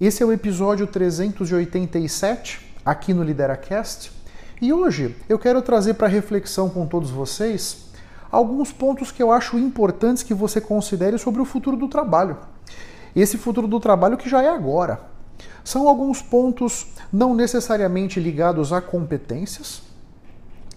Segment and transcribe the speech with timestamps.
[0.00, 4.12] Esse é o episódio 387 aqui no LideraCast
[4.62, 7.88] e hoje eu quero trazer para reflexão com todos vocês
[8.30, 12.36] alguns pontos que eu acho importantes que você considere sobre o futuro do trabalho.
[13.16, 15.00] Esse futuro do trabalho que já é agora.
[15.64, 19.82] São alguns pontos não necessariamente ligados a competências.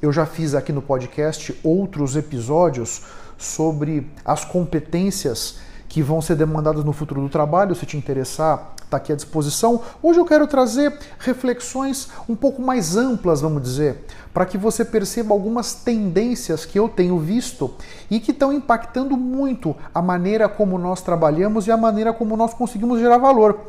[0.01, 3.03] Eu já fiz aqui no podcast outros episódios
[3.37, 5.59] sobre as competências
[5.91, 7.75] que vão ser demandadas no futuro do trabalho.
[7.75, 9.81] Se te interessar, está aqui à disposição.
[10.01, 15.33] Hoje eu quero trazer reflexões um pouco mais amplas, vamos dizer, para que você perceba
[15.33, 17.75] algumas tendências que eu tenho visto
[18.09, 22.53] e que estão impactando muito a maneira como nós trabalhamos e a maneira como nós
[22.53, 23.59] conseguimos gerar valor.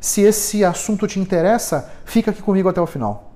[0.00, 3.32] Se esse assunto te interessa, fica aqui comigo até o final.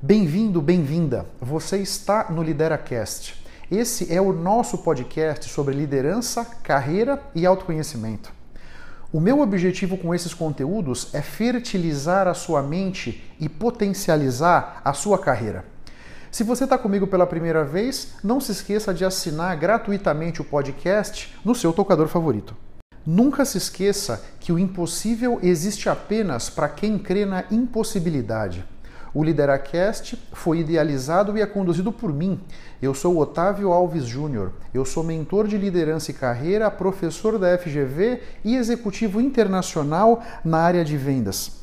[0.00, 1.26] Bem-vindo, bem-vinda.
[1.38, 3.43] Você está no LideraCast.
[3.70, 8.30] Esse é o nosso podcast sobre liderança, carreira e autoconhecimento.
[9.10, 15.18] O meu objetivo com esses conteúdos é fertilizar a sua mente e potencializar a sua
[15.18, 15.64] carreira.
[16.30, 21.34] Se você está comigo pela primeira vez, não se esqueça de assinar gratuitamente o podcast
[21.42, 22.54] no seu tocador favorito.
[23.06, 28.64] Nunca se esqueça que o impossível existe apenas para quem crê na impossibilidade.
[29.14, 32.40] O Lideracast foi idealizado e é conduzido por mim.
[32.82, 34.50] Eu sou Otávio Alves Júnior.
[34.74, 40.84] Eu sou mentor de liderança e carreira, professor da FGV e executivo internacional na área
[40.84, 41.62] de vendas.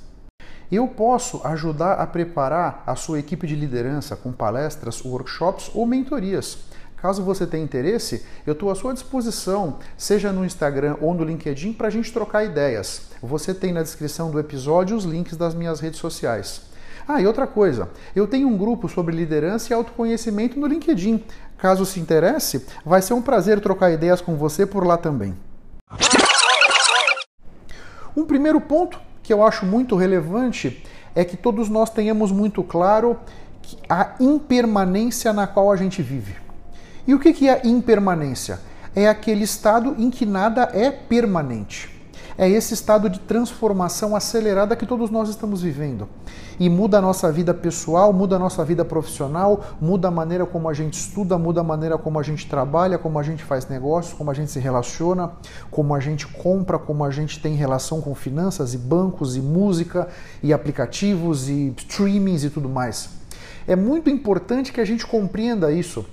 [0.71, 6.59] Eu posso ajudar a preparar a sua equipe de liderança com palestras, workshops ou mentorias.
[6.95, 11.73] Caso você tenha interesse, eu estou à sua disposição, seja no Instagram ou no LinkedIn,
[11.73, 13.09] para a gente trocar ideias.
[13.21, 16.70] Você tem na descrição do episódio os links das minhas redes sociais.
[17.07, 21.23] Ah, e outra coisa, eu tenho um grupo sobre liderança e autoconhecimento no LinkedIn.
[21.57, 25.35] Caso se interesse, vai ser um prazer trocar ideias com você por lá também.
[28.15, 30.83] Um primeiro ponto que eu acho muito relevante
[31.15, 33.19] é que todos nós tenhamos muito claro
[33.87, 36.35] a impermanência na qual a gente vive.
[37.07, 38.59] E o que é impermanência?
[38.95, 42.00] É aquele estado em que nada é permanente.
[42.41, 46.09] É esse estado de transformação acelerada que todos nós estamos vivendo.
[46.59, 50.67] E muda a nossa vida pessoal, muda a nossa vida profissional, muda a maneira como
[50.67, 54.15] a gente estuda, muda a maneira como a gente trabalha, como a gente faz negócios,
[54.15, 55.33] como a gente se relaciona,
[55.69, 60.07] como a gente compra, como a gente tem relação com finanças e bancos e música
[60.41, 63.11] e aplicativos e streamings e tudo mais.
[63.67, 66.03] É muito importante que a gente compreenda isso.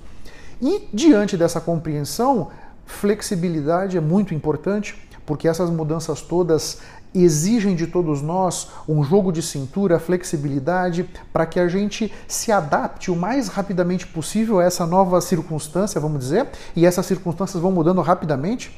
[0.61, 2.49] E diante dessa compreensão,
[2.85, 6.79] flexibilidade é muito importante porque essas mudanças todas
[7.13, 13.11] exigem de todos nós um jogo de cintura, flexibilidade, para que a gente se adapte
[13.11, 18.01] o mais rapidamente possível a essa nova circunstância, vamos dizer, e essas circunstâncias vão mudando
[18.01, 18.75] rapidamente.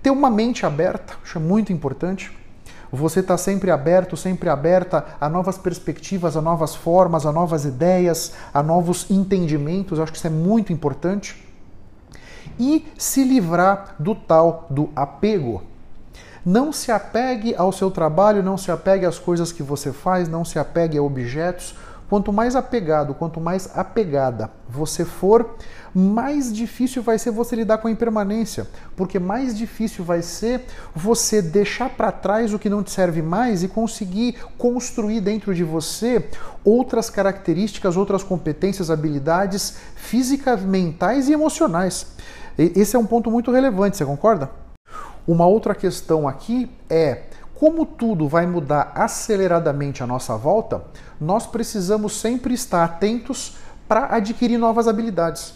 [0.00, 2.30] Ter uma mente aberta, isso é muito importante.
[2.92, 8.32] Você está sempre aberto, sempre aberta a novas perspectivas, a novas formas, a novas ideias,
[8.54, 11.50] a novos entendimentos, acho que isso é muito importante.
[12.60, 15.68] E se livrar do tal do apego.
[16.44, 20.44] Não se apegue ao seu trabalho, não se apegue às coisas que você faz, não
[20.44, 21.74] se apegue a objetos.
[22.08, 25.54] Quanto mais apegado, quanto mais apegada você for,
[25.94, 31.40] mais difícil vai ser você lidar com a impermanência, porque mais difícil vai ser você
[31.40, 36.28] deixar para trás o que não te serve mais e conseguir construir dentro de você
[36.64, 42.06] outras características, outras competências, habilidades físicas, mentais e emocionais.
[42.58, 44.50] Esse é um ponto muito relevante, você concorda?
[45.26, 47.24] Uma outra questão aqui é
[47.60, 50.82] como tudo vai mudar aceleradamente à nossa volta,
[51.20, 55.52] nós precisamos sempre estar atentos para adquirir novas habilidades.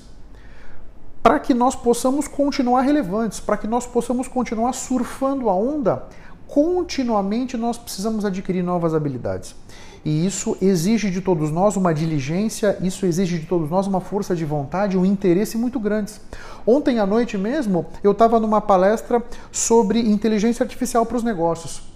[1.22, 6.04] Para que nós possamos continuar relevantes, para que nós possamos continuar surfando a onda,
[6.46, 9.56] continuamente nós precisamos adquirir novas habilidades.
[10.04, 14.36] E isso exige de todos nós uma diligência, isso exige de todos nós uma força
[14.36, 16.20] de vontade, um interesse muito grandes.
[16.66, 21.93] Ontem à noite mesmo, eu estava numa palestra sobre inteligência artificial para os negócios.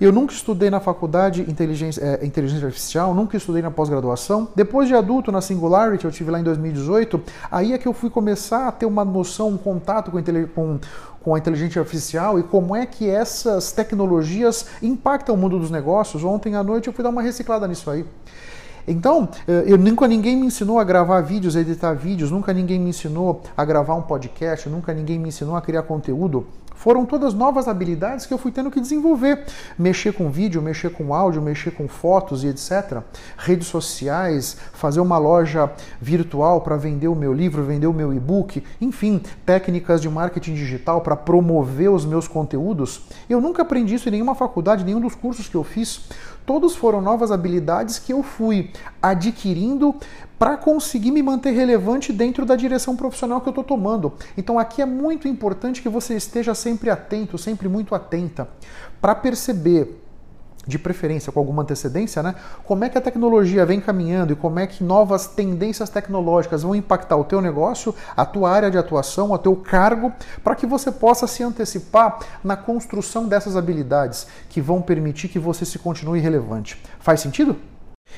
[0.00, 4.48] Eu nunca estudei na faculdade inteligência, é, inteligência artificial, nunca estudei na pós-graduação.
[4.56, 7.20] Depois de adulto, na Singularity, eu tive lá em 2018,
[7.50, 10.22] aí é que eu fui começar a ter uma noção, um contato com,
[10.54, 10.78] com,
[11.22, 16.24] com a inteligência artificial e como é que essas tecnologias impactam o mundo dos negócios.
[16.24, 18.06] Ontem à noite eu fui dar uma reciclada nisso aí.
[18.88, 22.80] Então, eh, eu nunca ninguém me ensinou a gravar vídeos, a editar vídeos, nunca ninguém
[22.80, 26.46] me ensinou a gravar um podcast, nunca ninguém me ensinou a criar conteúdo.
[26.80, 29.44] Foram todas novas habilidades que eu fui tendo que desenvolver.
[29.78, 33.02] Mexer com vídeo, mexer com áudio, mexer com fotos e etc.
[33.36, 38.64] Redes sociais, fazer uma loja virtual para vender o meu livro, vender o meu e-book,
[38.80, 43.02] enfim, técnicas de marketing digital para promover os meus conteúdos.
[43.28, 46.08] Eu nunca aprendi isso em nenhuma faculdade, nenhum dos cursos que eu fiz.
[46.46, 48.70] Todos foram novas habilidades que eu fui
[49.02, 49.94] adquirindo
[50.40, 54.14] para conseguir me manter relevante dentro da direção profissional que eu estou tomando.
[54.38, 58.48] Então aqui é muito importante que você esteja sempre atento, sempre muito atenta,
[59.02, 60.02] para perceber
[60.66, 62.34] de preferência com alguma antecedência, né?
[62.64, 66.74] Como é que a tecnologia vem caminhando e como é que novas tendências tecnológicas vão
[66.74, 70.10] impactar o teu negócio, a tua área de atuação, o teu cargo,
[70.42, 75.66] para que você possa se antecipar na construção dessas habilidades que vão permitir que você
[75.66, 76.80] se continue relevante.
[76.98, 77.56] Faz sentido?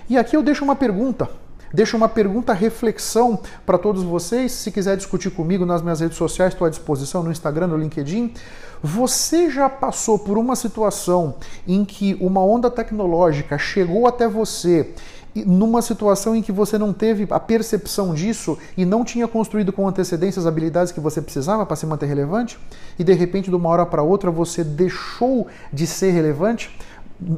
[0.09, 1.42] E aqui eu deixo uma pergunta
[1.73, 4.53] Deixo uma pergunta, reflexão para todos vocês.
[4.53, 8.35] Se quiser discutir comigo nas minhas redes sociais, estou à disposição no Instagram, no LinkedIn.
[8.83, 11.37] Você já passou por uma situação
[11.67, 14.93] em que uma onda tecnológica chegou até você
[15.35, 19.89] numa situação em que você não teve a percepção disso e não tinha construído com
[19.89, 22.59] antecedência as habilidades que você precisava para se manter relevante,
[22.99, 26.71] e de repente, de uma hora para outra, você deixou de ser relevante?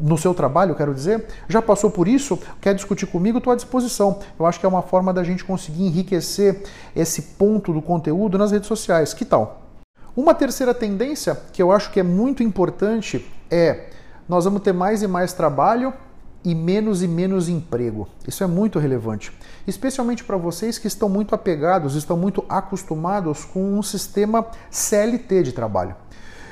[0.02, 4.18] No seu trabalho, quero dizer, já passou por isso, quer discutir comigo, estou à disposição.
[4.38, 6.62] Eu acho que é uma forma da gente conseguir enriquecer
[6.94, 9.12] esse ponto do conteúdo nas redes sociais.
[9.12, 9.62] Que tal?
[10.16, 13.90] Uma terceira tendência que eu acho que é muito importante é
[14.28, 15.92] nós vamos ter mais e mais trabalho
[16.44, 18.06] e menos e menos emprego.
[18.28, 19.32] Isso é muito relevante,
[19.66, 25.52] especialmente para vocês que estão muito apegados, estão muito acostumados com um sistema CLT de
[25.52, 25.96] trabalho.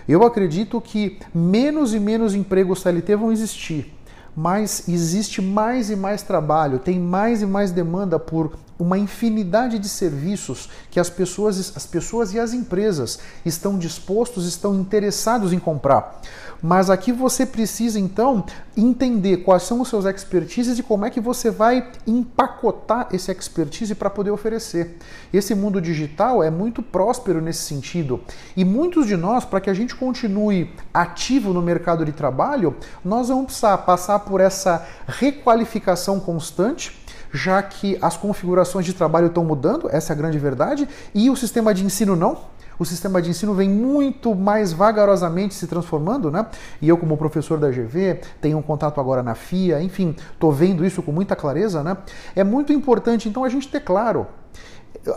[0.08, 3.92] Eu acredito que menos e menos empregos CLT vão existir,
[4.36, 9.88] mas existe mais e mais trabalho, tem mais e mais demanda por uma infinidade de
[9.88, 16.20] serviços que as pessoas, as pessoas e as empresas estão dispostos, estão interessados em comprar.
[16.62, 18.44] Mas aqui você precisa então
[18.76, 23.96] entender quais são os seus expertises e como é que você vai empacotar esse expertise
[23.96, 24.96] para poder oferecer.
[25.32, 28.20] Esse mundo digital é muito próspero nesse sentido
[28.56, 33.28] e muitos de nós, para que a gente continue ativo no mercado de trabalho, nós
[33.28, 37.01] vamos precisar passar por essa requalificação constante
[37.32, 41.36] já que as configurações de trabalho estão mudando, essa é a grande verdade, e o
[41.36, 46.46] sistema de ensino não o sistema de ensino vem muito mais vagarosamente se transformando, né?
[46.80, 50.84] E eu, como professor da GV, tenho um contato agora na FIA, enfim, estou vendo
[50.84, 51.96] isso com muita clareza, né?
[52.34, 54.26] É muito importante, então, a gente ter claro.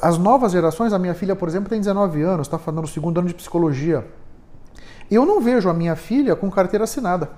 [0.02, 3.20] As novas gerações, a minha filha, por exemplo, tem 19 anos, está fazendo o segundo
[3.20, 4.06] ano de psicologia.
[5.10, 7.30] Eu não vejo a minha filha com carteira assinada.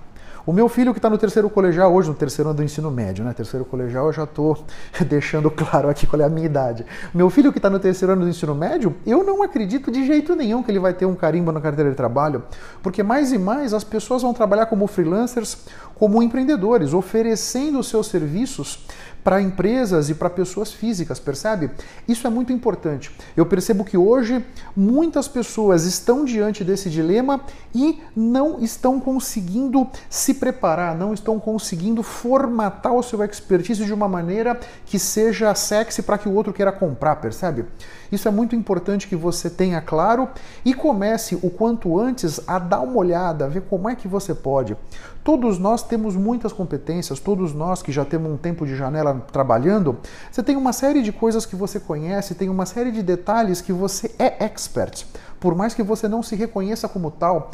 [0.48, 3.22] O meu filho que está no terceiro colegial hoje, no terceiro ano do ensino médio,
[3.26, 3.34] né?
[3.34, 4.58] Terceiro colegial eu já estou
[5.06, 6.86] deixando claro aqui qual é a minha idade.
[7.14, 10.38] Meu filho que está no terceiro ano do ensino médio, eu não acredito de jeito
[10.38, 12.46] nenhum que ele vai ter um carimbo na carteira de trabalho,
[12.82, 15.66] porque mais e mais as pessoas vão trabalhar como freelancers,
[15.96, 18.88] como empreendedores, oferecendo os seus serviços
[19.28, 21.70] para empresas e para pessoas físicas, percebe?
[22.08, 23.12] Isso é muito importante.
[23.36, 24.42] Eu percebo que hoje
[24.74, 27.42] muitas pessoas estão diante desse dilema
[27.76, 34.08] e não estão conseguindo se preparar, não estão conseguindo formatar o seu expertise de uma
[34.08, 37.66] maneira que seja sexy para que o outro queira comprar, percebe?
[38.12, 40.30] Isso é muito importante que você tenha claro
[40.64, 44.76] e comece o quanto antes a dar uma olhada, ver como é que você pode.
[45.24, 49.98] Todos nós temos muitas competências, todos nós que já temos um tempo de janela trabalhando,
[50.32, 53.74] você tem uma série de coisas que você conhece, tem uma série de detalhes que
[53.74, 55.06] você é expert.
[55.40, 57.52] Por mais que você não se reconheça como tal,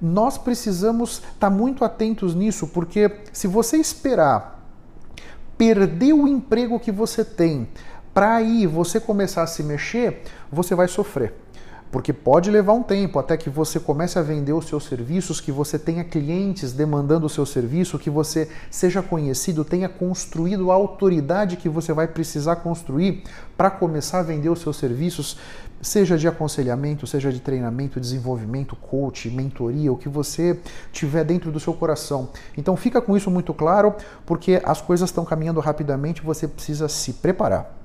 [0.00, 4.56] nós precisamos estar muito atentos nisso, porque se você esperar
[5.56, 7.66] perder o emprego que você tem
[8.16, 11.34] para aí você começar a se mexer, você vai sofrer.
[11.92, 15.52] Porque pode levar um tempo até que você comece a vender os seus serviços, que
[15.52, 21.58] você tenha clientes demandando o seu serviço, que você seja conhecido, tenha construído a autoridade
[21.58, 23.22] que você vai precisar construir
[23.54, 25.36] para começar a vender os seus serviços,
[25.82, 30.58] seja de aconselhamento, seja de treinamento, desenvolvimento, coach, mentoria, o que você
[30.90, 32.30] tiver dentro do seu coração.
[32.56, 33.94] Então fica com isso muito claro,
[34.24, 37.84] porque as coisas estão caminhando rapidamente, você precisa se preparar.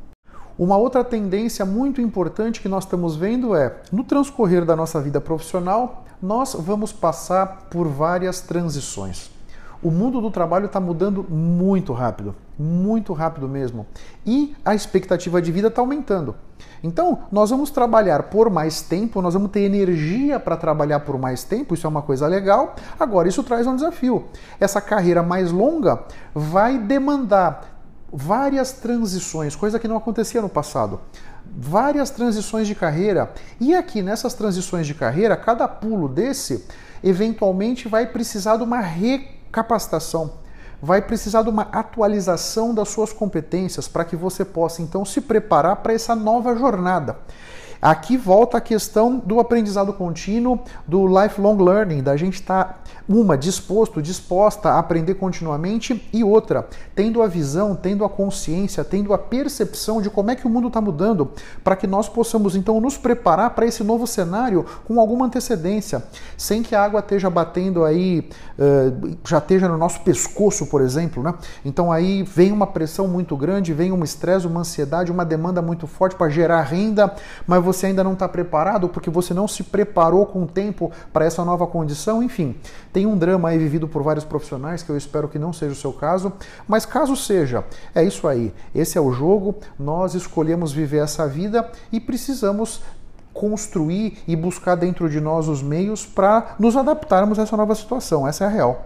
[0.61, 5.19] Uma outra tendência muito importante que nós estamos vendo é, no transcorrer da nossa vida
[5.19, 9.31] profissional, nós vamos passar por várias transições.
[9.81, 13.87] O mundo do trabalho está mudando muito rápido, muito rápido mesmo.
[14.23, 16.35] E a expectativa de vida está aumentando.
[16.83, 21.43] Então, nós vamos trabalhar por mais tempo, nós vamos ter energia para trabalhar por mais
[21.43, 22.75] tempo, isso é uma coisa legal.
[22.99, 24.25] Agora, isso traz um desafio.
[24.59, 26.03] Essa carreira mais longa
[26.35, 27.80] vai demandar
[28.11, 30.99] várias transições, coisa que não acontecia no passado.
[31.53, 33.33] várias transições de carreira.
[33.59, 36.65] E aqui nessas transições de carreira, cada pulo desse
[37.03, 40.33] eventualmente vai precisar de uma recapacitação,
[40.81, 45.77] vai precisar de uma atualização das suas competências para que você possa então se preparar
[45.77, 47.17] para essa nova jornada.
[47.81, 53.35] Aqui volta a questão do aprendizado contínuo, do lifelong learning, da gente estar tá uma,
[53.35, 59.17] disposto, disposta a aprender continuamente, e outra, tendo a visão, tendo a consciência, tendo a
[59.17, 61.31] percepção de como é que o mundo está mudando,
[61.63, 66.03] para que nós possamos então nos preparar para esse novo cenário com alguma antecedência,
[66.37, 71.23] sem que a água esteja batendo aí, uh, já esteja no nosso pescoço, por exemplo,
[71.23, 71.33] né?
[71.65, 75.87] Então aí vem uma pressão muito grande, vem um estresse, uma ansiedade, uma demanda muito
[75.87, 77.13] forte para gerar renda,
[77.47, 81.25] mas você ainda não está preparado porque você não se preparou com o tempo para
[81.25, 82.55] essa nova condição, enfim.
[82.91, 85.75] Tem um drama aí vivido por vários profissionais que eu espero que não seja o
[85.75, 86.33] seu caso,
[86.67, 87.63] mas caso seja,
[87.95, 88.53] é isso aí.
[88.75, 92.81] Esse é o jogo, nós escolhemos viver essa vida e precisamos
[93.33, 98.27] construir e buscar dentro de nós os meios para nos adaptarmos a essa nova situação.
[98.27, 98.85] Essa é a real.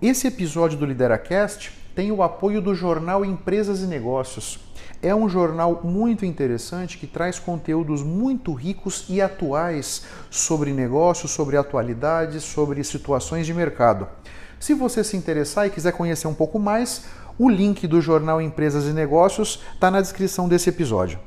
[0.00, 4.67] Esse episódio do LideraCast tem o apoio do jornal Empresas e Negócios.
[5.00, 11.56] É um jornal muito interessante que traz conteúdos muito ricos e atuais sobre negócios, sobre
[11.56, 14.08] atualidades, sobre situações de mercado.
[14.58, 17.04] Se você se interessar e quiser conhecer um pouco mais,
[17.38, 21.20] o link do jornal Empresas e Negócios está na descrição desse episódio.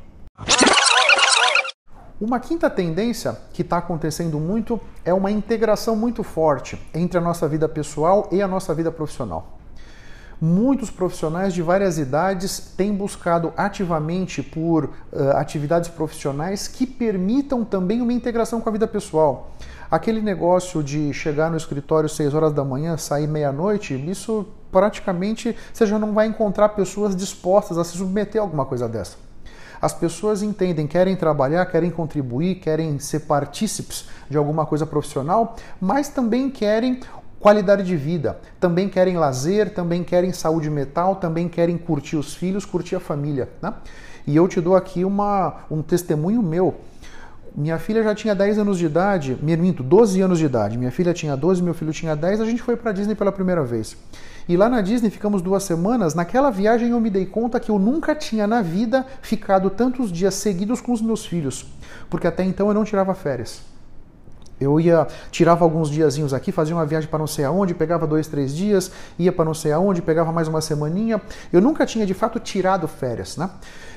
[2.19, 7.47] Uma quinta tendência que está acontecendo muito é uma integração muito forte entre a nossa
[7.47, 9.60] vida pessoal e a nossa vida profissional.
[10.43, 14.89] Muitos profissionais de várias idades têm buscado ativamente por uh,
[15.35, 19.51] atividades profissionais que permitam também uma integração com a vida pessoal.
[19.91, 25.85] Aquele negócio de chegar no escritório 6 horas da manhã, sair meia-noite, isso praticamente você
[25.85, 29.17] já não vai encontrar pessoas dispostas a se submeter a alguma coisa dessa.
[29.79, 36.07] As pessoas entendem, querem trabalhar, querem contribuir, querem ser partícipes de alguma coisa profissional, mas
[36.07, 36.99] também querem
[37.41, 42.65] qualidade de vida, também querem lazer, também querem saúde mental, também querem curtir os filhos,
[42.65, 43.49] curtir a família.
[43.61, 43.73] Né?
[44.27, 46.75] E eu te dou aqui uma, um testemunho meu.
[47.53, 50.77] Minha filha já tinha 10 anos de idade, minto, 12 anos de idade.
[50.77, 53.63] Minha filha tinha 12, meu filho tinha 10, a gente foi para Disney pela primeira
[53.63, 53.97] vez.
[54.47, 56.13] E lá na Disney ficamos duas semanas.
[56.13, 60.35] Naquela viagem eu me dei conta que eu nunca tinha na vida ficado tantos dias
[60.35, 61.65] seguidos com os meus filhos,
[62.09, 63.61] porque até então eu não tirava férias.
[64.61, 68.27] Eu ia, tirava alguns diazinhos aqui, fazia uma viagem para não sei aonde, pegava dois,
[68.27, 71.19] três dias, ia para não sei aonde, pegava mais uma semaninha.
[71.51, 73.49] Eu nunca tinha de fato tirado férias, né?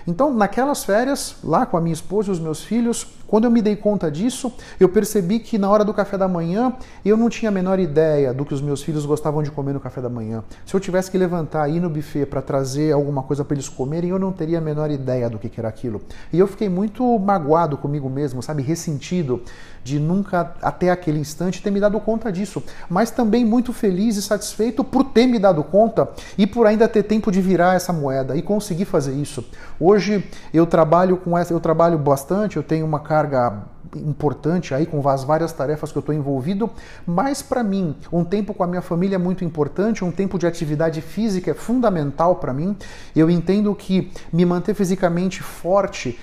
[0.07, 3.61] Então, naquelas férias, lá com a minha esposa e os meus filhos, quando eu me
[3.61, 6.73] dei conta disso, eu percebi que na hora do café da manhã
[7.05, 9.81] eu não tinha a menor ideia do que os meus filhos gostavam de comer no
[9.81, 10.45] café da manhã.
[10.65, 13.69] Se eu tivesse que levantar e ir no buffet para trazer alguma coisa para eles
[13.69, 16.01] comerem, eu não teria a menor ideia do que era aquilo.
[16.33, 19.43] E eu fiquei muito magoado comigo mesmo, sabe, ressentido
[19.85, 24.23] de nunca até aquele instante ter me dado conta disso, mas também muito feliz e
[24.23, 28.35] satisfeito por ter me dado conta e por ainda ter tempo de virar essa moeda
[28.35, 29.45] e conseguir fazer isso.
[29.79, 30.25] Hoje
[30.55, 33.65] eu trabalho com essa, eu trabalho bastante, eu tenho uma carga
[33.97, 36.71] importante aí com as várias tarefas que eu estou envolvido,
[37.07, 40.47] mas para mim um tempo com a minha família é muito importante, um tempo de
[40.47, 42.77] atividade física é fundamental para mim.
[43.15, 46.19] Eu entendo que me manter fisicamente forte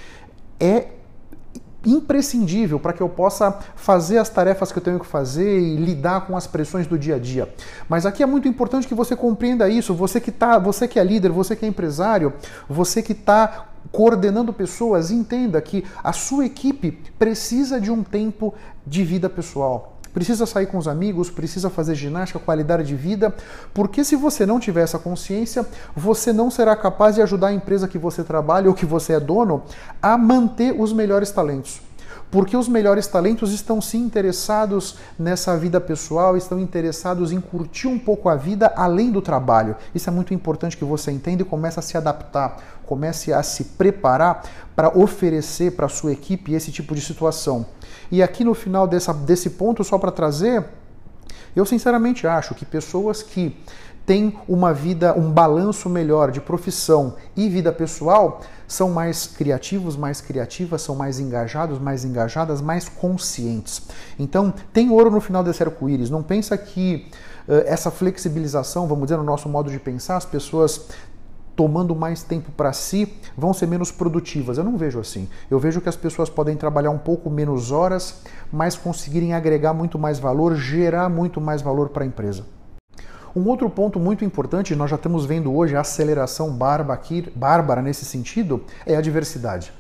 [0.60, 0.88] é
[1.84, 6.28] imprescindível para que eu possa fazer as tarefas que eu tenho que fazer e lidar
[6.28, 7.50] com as pressões do dia a dia.
[7.90, 9.96] Mas aqui é muito importante que você compreenda isso.
[9.96, 12.34] Você que tá, você que é líder, você que é empresário,
[12.70, 18.54] você que está coordenando pessoas, entenda que a sua equipe precisa de um tempo
[18.86, 19.98] de vida pessoal.
[20.14, 23.34] Precisa sair com os amigos, precisa fazer ginástica, qualidade de vida,
[23.74, 27.88] porque se você não tiver essa consciência, você não será capaz de ajudar a empresa
[27.88, 29.64] que você trabalha ou que você é dono
[30.02, 31.82] a manter os melhores talentos
[32.32, 38.00] porque os melhores talentos estão sim interessados nessa vida pessoal, estão interessados em curtir um
[38.00, 39.76] pouco a vida além do trabalho.
[39.94, 43.66] Isso é muito importante que você entenda e comece a se adaptar, comece a se
[43.66, 47.66] preparar para oferecer para a sua equipe esse tipo de situação.
[48.10, 50.64] E aqui no final dessa, desse ponto, só para trazer,
[51.54, 53.56] eu sinceramente acho que pessoas que
[54.12, 60.20] têm uma vida, um balanço melhor de profissão e vida pessoal, são mais criativos, mais
[60.20, 63.84] criativas, são mais engajados, mais engajadas, mais conscientes.
[64.20, 66.10] Então, tem ouro no final desse arco-íris.
[66.10, 67.08] Não pensa que
[67.48, 70.90] uh, essa flexibilização, vamos dizer, no nosso modo de pensar, as pessoas
[71.56, 74.58] tomando mais tempo para si, vão ser menos produtivas.
[74.58, 75.30] Eu não vejo assim.
[75.50, 79.98] Eu vejo que as pessoas podem trabalhar um pouco menos horas, mas conseguirem agregar muito
[79.98, 82.44] mais valor, gerar muito mais valor para a empresa.
[83.36, 88.64] Um outro ponto muito importante, nós já estamos vendo hoje a aceleração bárbara nesse sentido,
[88.86, 89.72] é a diversidade.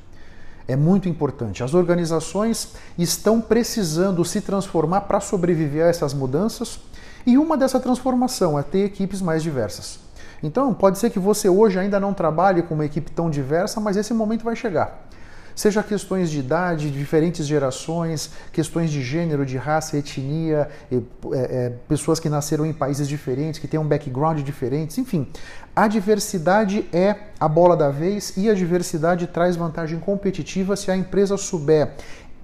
[0.67, 1.61] É muito importante.
[1.61, 6.79] As organizações estão precisando se transformar para sobreviver a essas mudanças,
[7.25, 9.99] e uma dessa transformação é ter equipes mais diversas.
[10.41, 13.97] Então, pode ser que você hoje ainda não trabalhe com uma equipe tão diversa, mas
[13.97, 15.07] esse momento vai chegar.
[15.55, 20.97] Seja questões de idade, diferentes gerações, questões de gênero, de raça, etnia, é,
[21.33, 25.27] é, pessoas que nasceram em países diferentes, que têm um background diferente, enfim.
[25.75, 30.95] A diversidade é a bola da vez e a diversidade traz vantagem competitiva se a
[30.95, 31.93] empresa souber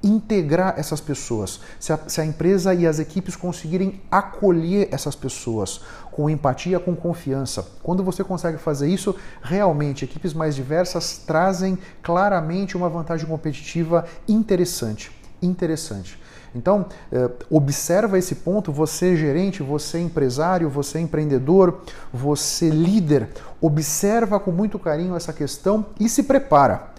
[0.03, 5.81] integrar essas pessoas, se a, se a, empresa e as equipes conseguirem acolher essas pessoas
[6.11, 7.65] com empatia, com confiança.
[7.83, 15.11] Quando você consegue fazer isso, realmente equipes mais diversas trazem claramente uma vantagem competitiva interessante.
[15.41, 16.19] Interessante.
[16.55, 23.29] Então, eh, observa esse ponto, você gerente, você empresário, você empreendedor, você líder,
[23.61, 26.96] observa com muito carinho essa questão e se prepara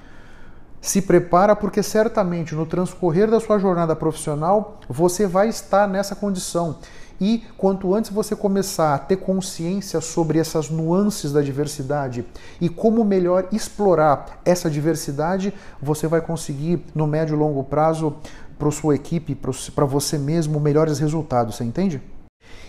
[0.81, 6.77] se prepara porque certamente no transcorrer da sua jornada profissional você vai estar nessa condição.
[7.21, 12.25] E quanto antes você começar a ter consciência sobre essas nuances da diversidade
[12.61, 18.15] e como melhor explorar essa diversidade, você vai conseguir no médio e longo prazo
[18.57, 19.35] para sua equipe,
[19.75, 22.01] para você mesmo, melhores resultados, você entende?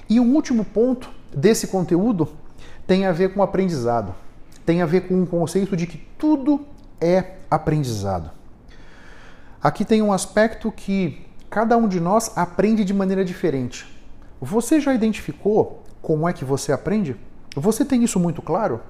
[0.09, 2.27] E um último ponto desse conteúdo
[2.87, 4.15] tem a ver com aprendizado.
[4.65, 6.65] Tem a ver com o conceito de que tudo
[7.01, 8.31] é aprendizado.
[9.61, 13.85] Aqui tem um aspecto que cada um de nós aprende de maneira diferente.
[14.39, 17.15] Você já identificou como é que você aprende?
[17.55, 18.81] Você tem isso muito claro?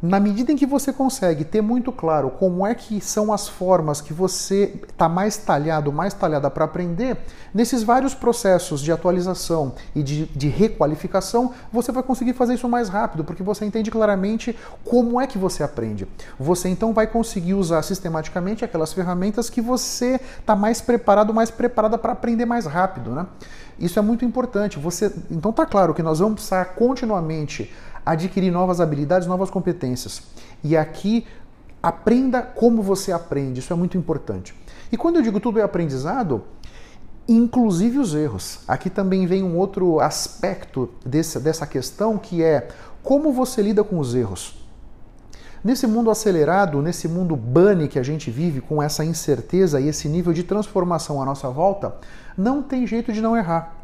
[0.00, 4.00] Na medida em que você consegue ter muito claro como é que são as formas
[4.00, 7.18] que você está mais talhado, mais talhada para aprender,
[7.52, 12.88] nesses vários processos de atualização e de, de, requalificação, você vai conseguir fazer isso mais
[12.88, 16.06] rápido, porque você entende claramente como é que você aprende.
[16.38, 21.98] Você então vai conseguir usar sistematicamente aquelas ferramentas que você está mais preparado, mais preparada
[21.98, 23.26] para aprender mais rápido, né?
[23.80, 24.78] Isso é muito importante.
[24.78, 27.72] Você, então tá claro que nós vamos precisar continuamente
[28.12, 30.22] adquirir novas habilidades, novas competências.
[30.64, 31.26] E aqui
[31.82, 34.54] aprenda como você aprende, isso é muito importante.
[34.90, 36.42] E quando eu digo tudo é aprendizado,
[37.28, 38.60] inclusive os erros.
[38.66, 42.68] Aqui também vem um outro aspecto desse, dessa questão que é
[43.02, 44.56] como você lida com os erros.
[45.62, 50.08] Nesse mundo acelerado, nesse mundo bunny que a gente vive, com essa incerteza e esse
[50.08, 51.96] nível de transformação à nossa volta,
[52.36, 53.77] não tem jeito de não errar.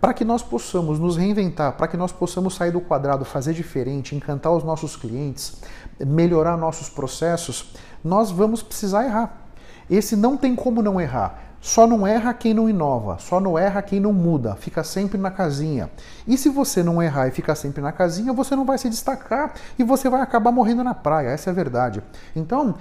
[0.00, 4.14] Para que nós possamos nos reinventar, para que nós possamos sair do quadrado, fazer diferente,
[4.14, 5.60] encantar os nossos clientes,
[5.98, 7.72] melhorar nossos processos,
[8.04, 9.46] nós vamos precisar errar.
[9.88, 11.46] Esse não tem como não errar.
[11.60, 15.32] Só não erra quem não inova, só não erra quem não muda, fica sempre na
[15.32, 15.90] casinha.
[16.24, 19.54] E se você não errar e ficar sempre na casinha, você não vai se destacar
[19.76, 22.00] e você vai acabar morrendo na praia, essa é a verdade.
[22.36, 22.76] Então,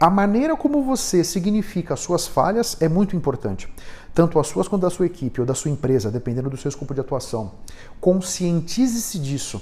[0.00, 3.68] a maneira como você significa suas falhas é muito importante
[4.16, 6.94] tanto as suas quanto da sua equipe ou da sua empresa, dependendo do seu escopo
[6.94, 7.52] de atuação.
[8.00, 9.60] Conscientize-se disso.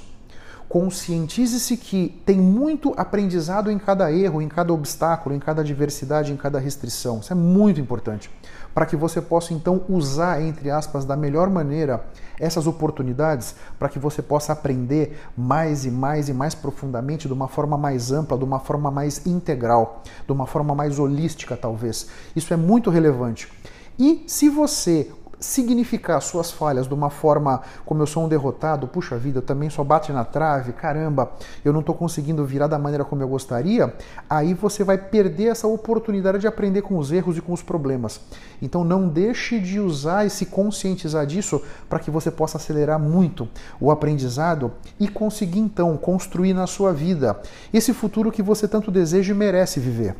[0.68, 6.36] Conscientize-se que tem muito aprendizado em cada erro, em cada obstáculo, em cada adversidade, em
[6.36, 7.18] cada restrição.
[7.18, 8.30] Isso é muito importante.
[8.74, 12.04] Para que você possa então usar, entre aspas, da melhor maneira
[12.38, 17.46] essas oportunidades, para que você possa aprender mais e mais e mais profundamente, de uma
[17.46, 22.08] forma mais ampla, de uma forma mais integral, de uma forma mais holística, talvez.
[22.34, 23.48] Isso é muito relevante.
[23.96, 25.08] E se você
[25.44, 29.68] significar suas falhas de uma forma como eu sou um derrotado, puxa vida, eu também
[29.68, 31.32] só bate na trave, caramba,
[31.64, 33.94] eu não estou conseguindo virar da maneira como eu gostaria,
[34.28, 38.20] aí você vai perder essa oportunidade de aprender com os erros e com os problemas.
[38.62, 43.46] Então não deixe de usar e se conscientizar disso para que você possa acelerar muito
[43.78, 47.38] o aprendizado e conseguir então construir na sua vida
[47.72, 50.16] esse futuro que você tanto deseja e merece viver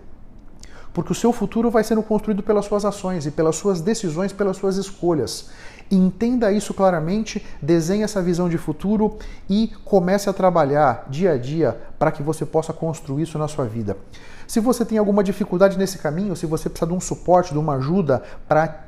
[0.95, 4.57] porque o seu futuro vai sendo construído pelas suas ações e pelas suas decisões, pelas
[4.57, 5.51] suas escolhas.
[5.91, 9.19] Entenda isso claramente, desenhe essa visão de futuro
[9.51, 13.67] e comece a trabalhar dia a dia para que você possa construir isso na sua
[13.67, 13.97] vida.
[14.47, 17.75] Se você tem alguma dificuldade nesse caminho, se você precisa de um suporte, de uma
[17.75, 18.85] ajuda para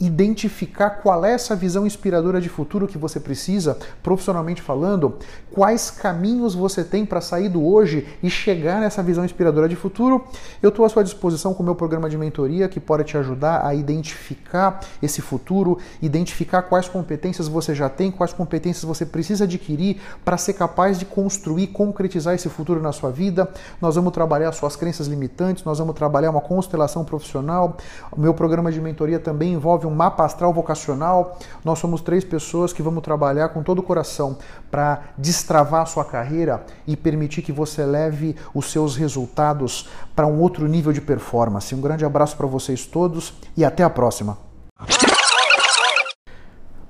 [0.00, 5.16] identificar qual é essa visão inspiradora de futuro que você precisa, profissionalmente falando,
[5.50, 10.24] quais caminhos você tem para sair do hoje e chegar nessa visão inspiradora de futuro,
[10.62, 13.66] eu estou à sua disposição com o meu programa de mentoria que pode te ajudar
[13.66, 20.00] a identificar esse futuro, identificar quais competências você já tem, quais competências você precisa adquirir
[20.24, 23.50] para ser capaz de construir, concretizar esse futuro na sua vida.
[23.80, 27.76] Nós vamos trabalhar suas crenças limitantes, nós vamos trabalhar uma constelação profissional.
[28.12, 31.38] O meu programa de mentoria também envolve um mapa astral vocacional.
[31.64, 34.38] Nós somos três pessoas que vamos trabalhar com todo o coração
[34.70, 40.40] para destravar a sua carreira e permitir que você leve os seus resultados para um
[40.40, 41.74] outro nível de performance.
[41.74, 44.38] Um grande abraço para vocês todos e até a próxima.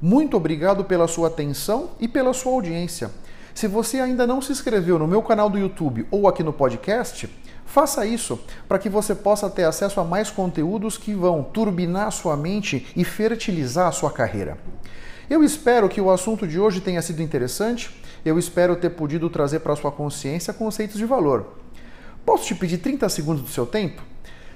[0.00, 3.10] Muito obrigado pela sua atenção e pela sua audiência.
[3.52, 7.28] Se você ainda não se inscreveu no meu canal do YouTube ou aqui no podcast,
[7.68, 12.36] faça isso para que você possa ter acesso a mais conteúdos que vão turbinar sua
[12.36, 14.58] mente e fertilizar a sua carreira.
[15.28, 17.90] Eu espero que o assunto de hoje tenha sido interessante.
[18.24, 21.58] Eu espero ter podido trazer para sua consciência conceitos de valor.
[22.24, 24.02] Posso te pedir 30 segundos do seu tempo?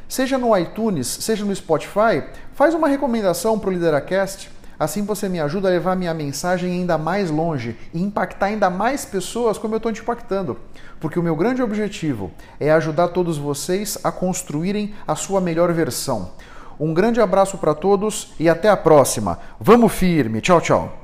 [0.09, 2.23] Seja no iTunes, seja no Spotify,
[2.55, 6.99] faz uma recomendação para o Lideracast Assim você me ajuda a levar minha mensagem ainda
[6.99, 10.59] mais longe e impactar ainda mais pessoas como eu estou te impactando.
[11.01, 16.31] Porque o meu grande objetivo é ajudar todos vocês a construírem a sua melhor versão.
[16.79, 19.39] Um grande abraço para todos e até a próxima.
[19.61, 20.41] Vamos firme.
[20.41, 21.02] Tchau, tchau.